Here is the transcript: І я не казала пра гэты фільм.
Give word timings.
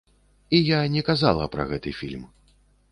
І 0.55 0.61
я 0.63 0.79
не 0.95 1.03
казала 1.11 1.47
пра 1.57 1.69
гэты 1.75 1.97
фільм. 2.01 2.27